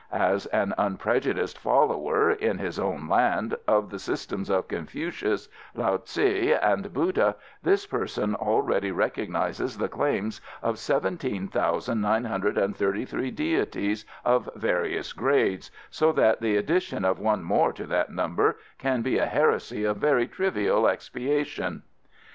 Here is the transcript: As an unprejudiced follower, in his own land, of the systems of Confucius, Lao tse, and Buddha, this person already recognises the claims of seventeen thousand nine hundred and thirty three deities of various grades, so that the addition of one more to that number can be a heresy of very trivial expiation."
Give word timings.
As 0.11 0.47
an 0.47 0.73
unprejudiced 0.79 1.59
follower, 1.59 2.31
in 2.31 2.57
his 2.57 2.79
own 2.79 3.07
land, 3.07 3.55
of 3.67 3.91
the 3.91 3.99
systems 3.99 4.49
of 4.49 4.67
Confucius, 4.67 5.47
Lao 5.75 5.97
tse, 5.97 6.53
and 6.55 6.91
Buddha, 6.91 7.35
this 7.61 7.85
person 7.85 8.33
already 8.33 8.89
recognises 8.89 9.77
the 9.77 9.87
claims 9.87 10.41
of 10.63 10.79
seventeen 10.79 11.47
thousand 11.49 12.01
nine 12.01 12.25
hundred 12.25 12.57
and 12.57 12.75
thirty 12.75 13.05
three 13.05 13.29
deities 13.29 14.03
of 14.25 14.49
various 14.55 15.13
grades, 15.13 15.69
so 15.91 16.11
that 16.13 16.41
the 16.41 16.57
addition 16.57 17.05
of 17.05 17.19
one 17.19 17.43
more 17.43 17.71
to 17.71 17.85
that 17.85 18.11
number 18.11 18.57
can 18.79 19.03
be 19.03 19.19
a 19.19 19.27
heresy 19.27 19.83
of 19.83 19.97
very 19.97 20.25
trivial 20.25 20.87
expiation." 20.87 21.83